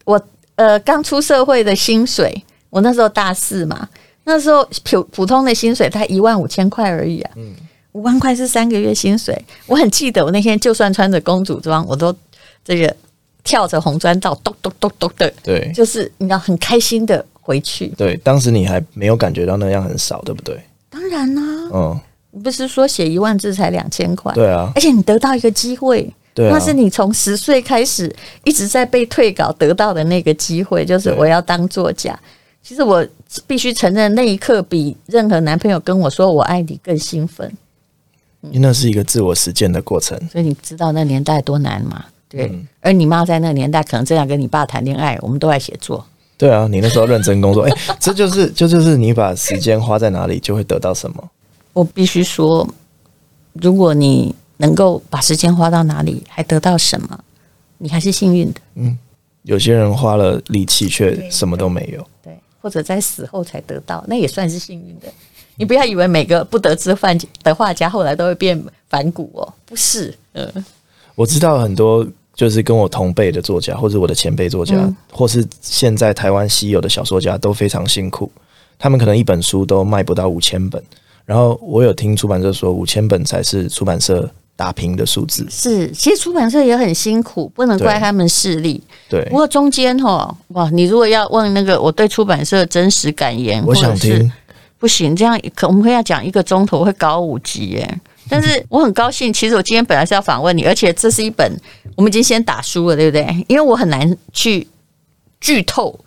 [0.04, 0.20] 我
[0.56, 3.88] 呃刚出社会的薪水，我那时候大四嘛，
[4.24, 7.32] 那时候普普通的薪水才一万五千块而已啊，
[7.92, 9.40] 五万块是三个月薪水。
[9.68, 12.12] 我很记得我那天就算穿着公主装，我都
[12.66, 12.92] 这个
[13.44, 17.90] 跳着红砖道，咚咚咚咚的，对，就是你知道很开心的回去。
[17.90, 20.60] 对，当时你还没有感觉到那样很少，对不对？
[20.90, 22.02] 当然啦，嗯。
[22.42, 32.18] 不是说写一万字才两千块，对啊，而且你得到一个机会，对啊，那是你从十岁开始一直在被退稿得到的那个机会，就是我要当作家。
[32.64, 33.06] 其实我
[33.46, 37.52] 必须承认，那一刻比任何男朋友跟我说我爱你更兴奋，
[38.42, 40.18] 因为那是一个自我实践的过程。
[40.32, 42.06] 所以你知道那年代多难吗？
[42.30, 46.04] 对，嗯、而你妈在那个年代可能这样跟你爸谈恋爱，我们都在写作。
[46.38, 51.30] 对啊，你那时候认真工作，哎、欸，这就是就就是你把时间花在哪里，就会得到什么。
[51.74, 52.68] 我必须说，
[53.54, 57.20] 如果你能够把时间花到哪里，还得到什么，
[57.80, 58.62] 你还是幸运的。
[58.76, 58.98] 嗯，
[59.42, 65.08] 有些人花了力气却什么都没有，对，对，或者在死后才得到，那也算是幸运的。
[65.56, 70.16] 你不要以为每个不得志范的画家后来都会变反骨哦，不是。
[70.34, 70.66] 嗯，
[71.16, 78.32] 我知道很多就是跟我同辈的作家，或者我的前辈作家，嗯、或是现在台湾稀有的小说家，都非常辛苦。
[78.80, 80.84] 他们可能一本书都卖不到五千本。
[81.26, 85.48] 然后我有听出版社说，五千本才是出版社打平的数字。
[85.50, 88.82] 是，其实出版社也很辛苦，不能怪他们势利。
[89.10, 94.32] 对，不过中间哈，哇，你如果要问那个我对出版社的真实感言，我想听。
[94.78, 98.00] 不行，这样可我们会要讲一个钟头，会搞五集耶。
[98.30, 101.50] 但是我很高兴，其实我今天本来是要访问你，而且这是一本
[101.96, 103.46] 我们已经先打书了，对不对？
[103.48, 104.68] 因为我很难去
[105.40, 105.98] 剧透。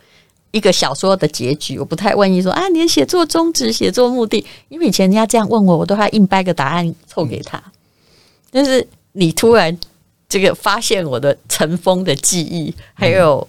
[0.57, 7.63] 一个小说的结局，我不太愿意说啊，你的写作宗旨、写作目的，因为以前人家这样问我，我都还硬掰个答案凑给他。
[8.51, 9.77] 但是你突然
[10.29, 13.47] 这个发现我的尘封的记忆，还有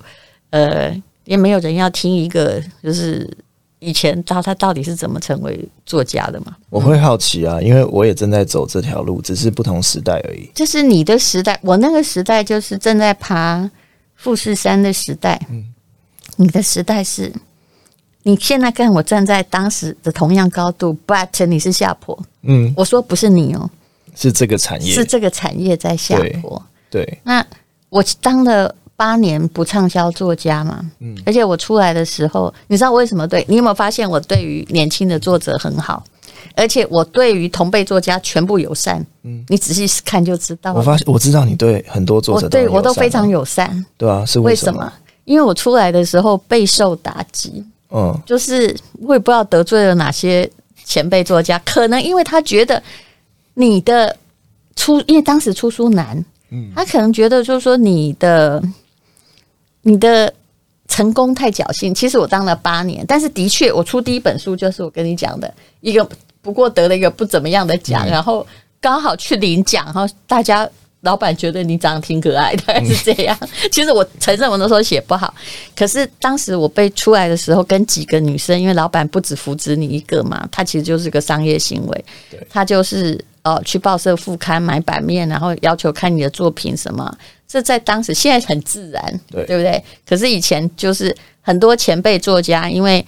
[0.49, 0.93] 呃，
[1.23, 3.29] 也没有人要听一个，就是
[3.79, 6.57] 以前到他到底是怎么成为作家的嘛？
[6.69, 10.49] 我会好奇啊，因为我也正在走这条路，只是不同时代而已。
[10.53, 13.69] 就是你的时代，我那个时代就是正在爬
[14.15, 15.39] 富士山的时代。
[15.49, 15.63] 嗯。
[16.37, 17.31] 你的时代是，
[18.23, 22.17] 你现在跟我站在当时的同样高度，but 你是下坡。
[22.43, 23.69] 嗯，我说不是你哦，
[24.15, 26.61] 是这个产业，是这个产业在下坡。
[26.89, 27.45] 对，对，那
[27.89, 33.45] 我当了八年不畅销作家嘛，嗯，而且我出来的时候，你知道我为什么对？
[33.49, 36.03] 你有没有发现我对于年轻的作者很好，
[36.55, 39.05] 而且我对于同辈作家全部友善。
[39.23, 40.73] 嗯，你仔细看就知道。
[40.73, 43.83] 我发现我知道你对很多作者我对我都非常友善。
[43.97, 44.91] 对啊，是为什么？
[45.27, 47.61] 因为我出来的时候备受打击，
[47.91, 50.49] 嗯，就是我也不知道得罪了哪些
[50.85, 52.81] 前辈作家，可能因为他觉得
[53.55, 54.15] 你的
[54.77, 58.63] 出，因为当时出书难，嗯，他可能觉得就是说你的
[59.81, 60.33] 你的
[60.87, 61.93] 成功太侥幸。
[61.93, 66.09] 其实我当了八年，但是的确我出第一本书就是我跟你讲的一个
[66.41, 68.47] 不过得了一个不怎么样的奖，嗯，然后
[68.79, 70.69] 刚好去领奖，然后大家。
[71.01, 73.37] 老板觉得你长得挺可爱的，还是这样。
[73.71, 75.33] 其实我承认我那时候写不好，
[75.75, 82.05] 可是当时我被出来的时候，跟几个女生，因为老板不止扶持你一个嘛，他其实就是个商业行为。
[82.49, 87.15] 他就是哦，去报社副刊买版面，然后要求看你的作品什么。
[87.47, 89.81] 这在当时现在很自然，对，对不对？
[90.05, 93.05] 可是以前就是很多前辈作家，因为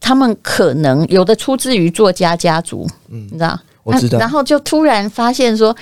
[0.00, 4.18] 他们可能有的出自于作家家族，嗯，你知道，我知道。
[4.18, 5.74] 然后就突然发现说。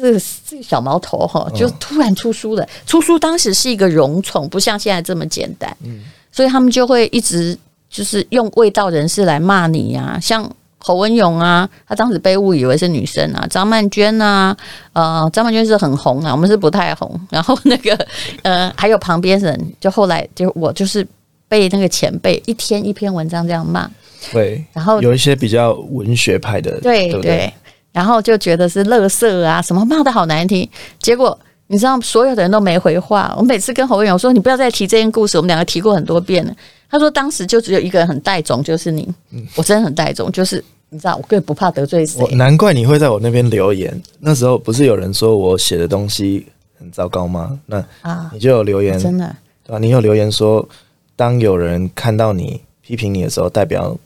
[0.00, 2.68] 这个这个小毛头哈，就突然出书了。
[2.86, 5.76] 出书当时是一个荣宠，不像现在这么简单。
[5.84, 7.56] 嗯所以他们就会一直
[7.88, 14.56] 就是用味道人士来骂你呀、啊，像侯文勇啊，他当时被误以为是女生啊，张曼娟啊，
[14.94, 17.08] 呃，张曼娟是很红啊，我们是不太红。
[17.30, 17.96] 然后那个
[18.42, 21.06] 呃，还有旁边人，就后来就我就是
[21.46, 23.88] 被那个前辈一天一篇文章这样骂。
[24.32, 27.54] 对，然后有一些比较文学派的，对对？
[27.94, 30.68] 然后就觉得是垃圾啊，什么骂的好难听。
[30.98, 33.32] 结果你知道，所有的人都没回话。
[33.38, 36.52] 我每次跟侯文咏说：“你不要再提这件故事。”我们两个提过很多遍了。
[36.90, 39.08] 他说：“当时就只有一个人很带种，就是你。
[39.30, 42.26] 嗯”我真的很带种，就是你知道，我根本不怕得罪谁。
[42.34, 44.02] 难怪你会在我那边留言。
[44.18, 46.44] 那时候不是有人说我写的东西
[46.76, 47.56] 很糟糕吗？
[47.66, 49.78] 那啊，你就有留言，真的对吧？
[49.78, 50.68] 你有留言说，
[51.14, 53.96] 当有人看到你批评你的时候，代表。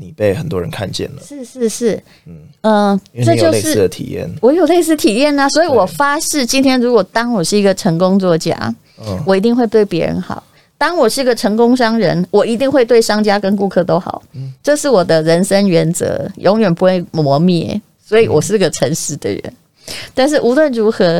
[0.00, 4.30] 你被很多人看见了，是是是，嗯嗯，这就是类似的体验。
[4.40, 8.54] 我有类似体验啊，所以我发誓，今天如果当我是一个成功作家，
[9.00, 10.40] 嗯，我一定会对别人好；
[10.78, 14.22] 当我是一个成功商人，我一定会对商家跟顾客都好。
[14.34, 17.80] 嗯，这是我的人生原则，永远不会磨灭。
[18.06, 19.42] 所以我是个诚实的人。
[19.46, 21.18] 嗯，但是无论如何，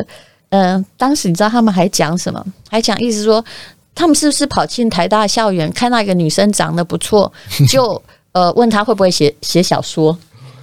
[0.51, 2.47] 嗯，呃，当时你知道他们还讲什么？
[2.71, 3.45] 还讲意思说，
[3.93, 7.33] 他们是不是跑进台大校园，看到一个女生长得不错，
[7.69, 8.01] 就。
[8.39, 10.17] 呃，问他会不会写写小说？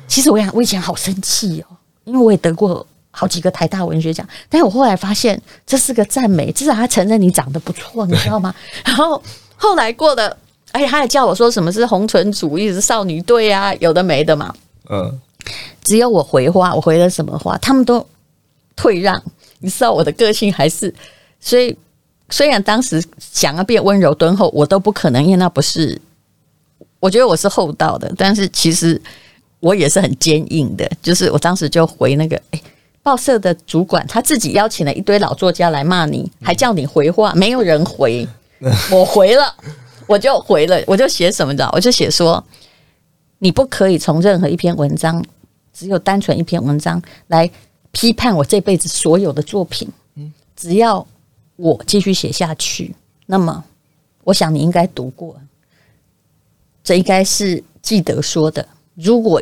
[0.07, 8.55] 其实我想，我以前好生气哦，因为我也得过好几个台大文学奖，但是我后来发现这是个赞美，至少他承认你长得不错，你知道吗？
[8.85, 9.21] 然后
[9.57, 10.37] 后来过的，
[10.71, 14.55] 而且他还叫我说什么是红唇主义，是少女队啊，有的没的嘛。
[14.89, 15.19] 嗯，
[15.83, 18.07] 只有我回话，我回了什么话，他们都
[18.77, 19.21] 退让。
[19.59, 20.93] 你知道我的个性还是，
[21.41, 21.75] 所以
[22.29, 25.99] 虽然当时想要变温柔敦厚，我都不可能，因为那不是。
[27.05, 28.99] 我觉得我是厚道的，但是其实
[29.59, 30.89] 我也是很坚硬的。
[31.03, 32.59] 就是我当时就回那个，哎，
[33.03, 38.27] 报社的主管他自己邀请了一堆老作家来骂你，还叫你回话，没有人回，
[38.91, 39.55] 我回了，
[40.07, 42.43] 我就回了，我就写什么的，我就写说，
[43.37, 45.23] 你不可以从任何一篇文章，
[45.71, 47.47] 只有单纯一篇文章来
[47.91, 49.87] 批判我这辈子所有的作品。
[50.55, 51.05] 只要
[51.55, 52.95] 我继续写下去，
[53.27, 53.63] 那么
[54.23, 55.35] 我想你应该读过。
[56.85, 58.65] 这应该是记得说的。
[58.93, 59.41] 如果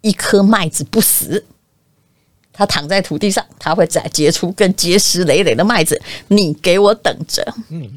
[0.00, 1.44] 一颗麦子不死，
[2.52, 6.00] 它躺在土地上，它会再结出更结实累累的麦子。
[6.28, 7.46] 你给我等着。
[7.68, 7.88] 嗯，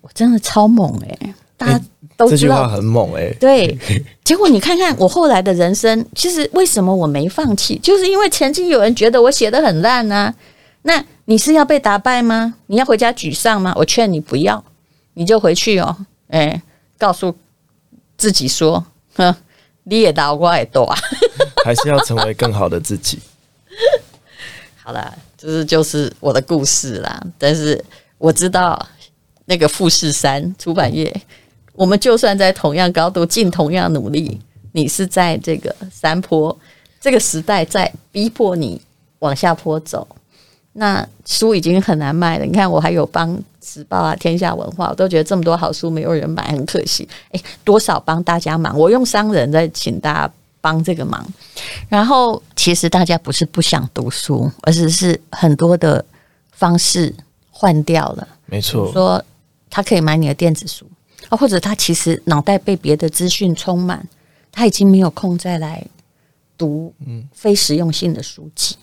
[0.00, 1.34] 我真的超猛哎、欸！
[1.58, 1.80] 大家
[2.16, 3.36] 都知道、欸、这句话很猛哎、欸。
[3.38, 3.78] 对，
[4.24, 7.78] 结果你看看我后来的人生，其实为什么我没放弃？
[7.80, 10.34] 就是因为曾经有人觉得我写的很烂呢、啊。
[10.82, 12.54] 那你是要被打败吗？
[12.68, 13.74] 你要回家沮丧吗？
[13.76, 14.64] 我劝你不要，
[15.14, 15.94] 你就回去哦。
[16.28, 16.62] 哎，
[16.96, 17.36] 告诉。
[18.18, 19.34] 自己说，哼，
[19.84, 20.82] 你也大，我也大，
[21.64, 23.20] 还是要成为更好的自己。
[24.84, 27.22] 好啦，这是就是我的故事啦。
[27.38, 27.82] 但是
[28.18, 28.86] 我知道，
[29.44, 31.14] 那个富士山出版业，
[31.74, 34.40] 我们就算在同样高度，尽同样努力，
[34.72, 36.58] 你是在这个山坡
[37.00, 38.82] 这个时代在逼迫你
[39.20, 40.06] 往下坡走。
[40.72, 42.44] 那书已经很难卖了。
[42.44, 43.40] 你看，我还有帮。
[43.68, 47.06] 时报啊，天下文化，我都觉得这么多好书没有人买，很可惜。
[47.32, 51.24] 诶，多少帮大家忙，我用商人在请大家帮这个忙。
[51.88, 56.02] 然后，其实大家不是不想读书，而是是很多的
[56.52, 57.14] 方式
[57.50, 58.26] 换掉了。
[58.46, 59.22] 没错，说
[59.68, 60.86] 他可以买你的电子书
[61.28, 64.04] 啊，或者他其实脑袋被别的资讯充满，
[64.50, 65.84] 他已经没有空再来
[66.56, 68.76] 读嗯非实用性的书籍。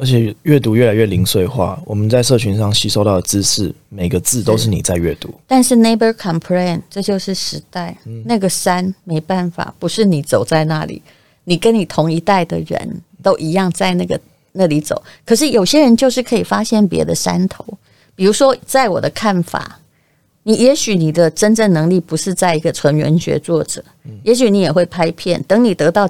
[0.00, 5.28] 而且阅读越来越零碎化，我们在社群上吸收到的知识，每个字都是你在阅读。
[5.46, 7.94] 但是 neighbor complain，这就是时代。
[8.06, 11.02] 嗯、那个山没办法，不是你走在那里，
[11.44, 14.18] 你跟你同一代的人都一样在那个
[14.52, 15.02] 那里走。
[15.26, 17.62] 可是有些人就是可以发现别的山头。
[18.16, 19.78] 比如说，在我的看法，
[20.44, 25.42] 你也许你的真正能力不是在一个纯文学作者，嗯、也许你也会拍片。
[25.42, 26.08] 等你得到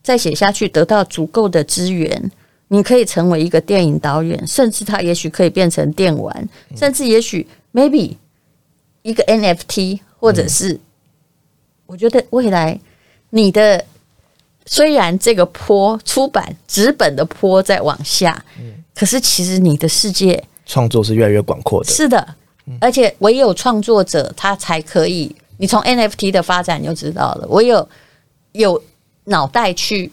[0.00, 2.30] 再写下去，得到足够的资源。
[2.72, 8.16] 你可以成为一个电影导演，甚至他也许可以变成电玩，甚至也许 maybe
[9.02, 10.80] 一个 NFT，或者是
[11.84, 12.80] 我觉得未来
[13.28, 13.84] 你的
[14.64, 18.42] 虽然这个坡出版纸本的坡在往下，
[18.94, 21.90] 可是其实你的世界创作是越来越广阔的。
[21.90, 22.26] 是的，
[22.80, 25.36] 而且唯有创作者他才可以。
[25.58, 27.86] 你从 NFT 的发展就知道了，我有
[28.52, 28.82] 有
[29.24, 30.10] 脑袋去。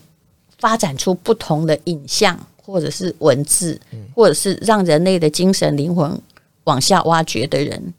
[0.59, 3.79] 发展出不同的影像，或者是文字，
[4.13, 6.11] 或者是让人类的精神灵魂
[6.65, 7.93] 往下挖掘的人，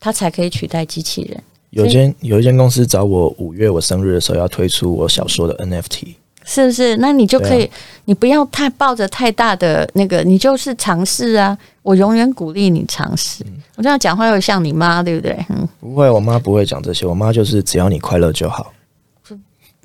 [0.00, 1.42] 他才可以取代机器人。
[1.70, 6.14] 有间有一间公司找我，五月我生日的时候要推出我小说的 NFT。
[6.48, 6.96] 是不是？
[6.98, 11.58] 那你就可以，啊、你不要太抱着太大的那个，你就是尝试啊！
[11.82, 13.42] 我永远鼓励你尝试。
[13.48, 15.36] 嗯、我这样讲话又像你妈，对不对？
[15.48, 17.04] 嗯，不会，我妈不会讲这些。
[17.04, 18.72] 我妈就是只要你快乐就好。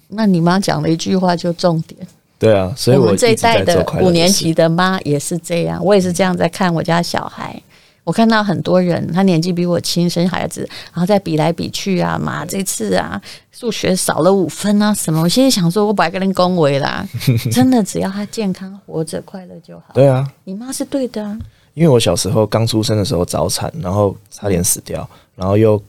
[0.08, 2.08] 那你妈讲了一句话就重点。
[2.42, 7.62] 对啊，所以我，这一代的五年级的妈也是这样，嗯、我也是这样在看我家小孩。
[8.04, 13.22] 我看到很多人，他年纪比我轻，生孩子，然后再比来比去啊，妈这次啊，
[13.52, 15.22] 数学少了五分啊，什么？
[15.22, 17.08] 我现在想说，我不爱跟人恭维啦，
[17.54, 19.94] 真的，只要他健康活着，快乐就好。
[19.94, 21.38] 对啊，你妈是对的啊。
[21.76, 25.80] 因为我小时候刚出生的时候早产，然后差点死掉，然后又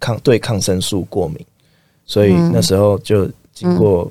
[0.00, 1.38] 抗对抗生素过敏，
[2.06, 4.10] 所以那时候就经过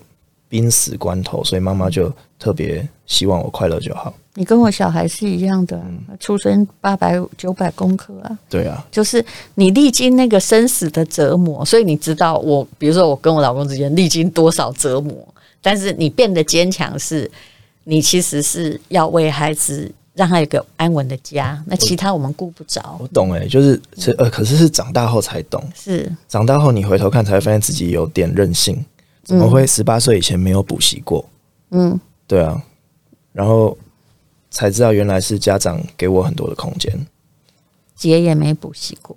[0.49, 4.13] 濒死关头，所以妈妈就特别希望我快乐就好。
[4.33, 5.81] 你跟我小孩是一样的，
[6.19, 8.37] 出生八百九百公克啊。
[8.49, 9.23] 对啊，就是
[9.55, 15.15] 你历经那个生死的折磨，所以你知道我，比如说我跟我老公之间历经多少折磨，
[15.61, 17.29] 但是你变得坚强，是
[17.83, 22.97] 你其实是要为孩子让他有个安稳的家，那其他我们顾不着。
[22.99, 26.09] 我懂哎、欸，就是是呃，可是是长大后才懂，是。
[26.29, 28.85] 长大后你回头看才会发现自己有点任性，
[29.29, 31.23] 怎么会十八岁以前没有补习过？
[31.71, 32.61] 嗯，对啊，
[33.31, 33.77] 然后。
[34.51, 36.91] 才知道原来是家长给我很多的空间。
[37.95, 39.15] 姐也没补习过，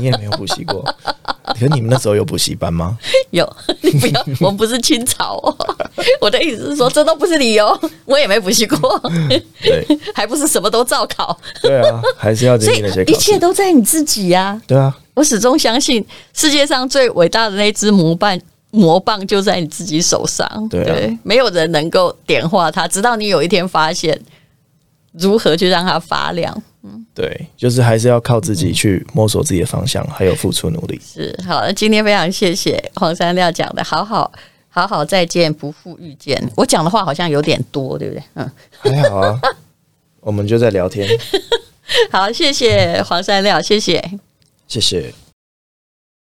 [0.00, 0.84] 你也没有补习过。
[1.54, 2.98] 可是你们那时候有补习班吗？
[3.30, 3.48] 有，
[3.82, 5.56] 你不要，我们不是清朝哦。
[6.20, 7.80] 我的意思是说，这都不是理由。
[8.04, 9.00] 我也没补习过，
[9.62, 11.38] 对，还不是什么都照考。
[11.62, 13.04] 对啊，还是要经历那些。
[13.04, 14.60] 一切都在你自己呀。
[14.66, 18.36] 对啊，我始终相信世界上最伟大的那只魔棒。
[18.74, 24.20] 魔棒就在你自己手上，对，啊、对，没有人能够点化它，直到你有一天发现
[25.12, 26.62] 如何去让它发亮。
[26.82, 31.00] 嗯，对，就是还是要靠自己去摸索自己的方向，还有付出努力。
[31.02, 34.30] 是好，今天非常谢谢黄山料讲的，好好
[34.68, 36.42] 好好再见，不负遇见。
[36.56, 38.22] 我讲的话好像有点多，对不对？
[38.34, 38.50] 嗯，
[38.80, 39.40] 还好啊，
[40.20, 41.08] 我们就在聊天。
[42.10, 44.18] 好，谢谢黄山料，谢谢，
[44.66, 45.14] 谢谢。